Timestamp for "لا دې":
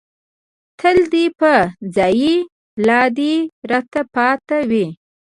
2.87-3.33